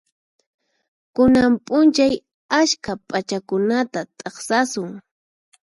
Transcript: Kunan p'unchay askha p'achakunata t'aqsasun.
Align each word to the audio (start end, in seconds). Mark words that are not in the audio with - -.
Kunan 1.15 1.51
p'unchay 1.65 2.13
askha 2.59 2.93
p'achakunata 3.07 3.99
t'aqsasun. 4.17 4.91